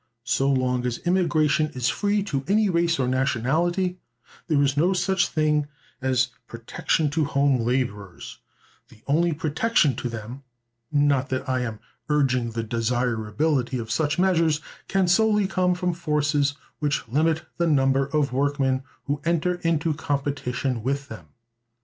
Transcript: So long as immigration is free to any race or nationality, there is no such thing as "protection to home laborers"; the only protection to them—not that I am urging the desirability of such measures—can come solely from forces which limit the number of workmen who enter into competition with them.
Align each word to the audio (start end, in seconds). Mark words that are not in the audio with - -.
So 0.25 0.49
long 0.51 0.83
as 0.87 0.97
immigration 1.05 1.67
is 1.75 1.87
free 1.89 2.23
to 2.23 2.43
any 2.47 2.71
race 2.71 2.97
or 2.97 3.07
nationality, 3.07 3.99
there 4.47 4.59
is 4.63 4.75
no 4.75 4.93
such 4.93 5.27
thing 5.27 5.67
as 6.01 6.29
"protection 6.47 7.11
to 7.11 7.25
home 7.25 7.59
laborers"; 7.59 8.39
the 8.89 9.03
only 9.05 9.31
protection 9.31 9.95
to 9.97 10.09
them—not 10.09 11.29
that 11.29 11.47
I 11.47 11.59
am 11.59 11.81
urging 12.09 12.49
the 12.49 12.63
desirability 12.63 13.77
of 13.77 13.91
such 13.91 14.17
measures—can 14.17 15.01
come 15.01 15.07
solely 15.07 15.45
from 15.45 15.93
forces 15.93 16.55
which 16.79 17.07
limit 17.07 17.43
the 17.57 17.67
number 17.67 18.07
of 18.07 18.33
workmen 18.33 18.81
who 19.03 19.21
enter 19.23 19.59
into 19.63 19.93
competition 19.93 20.81
with 20.81 21.09
them. 21.09 21.27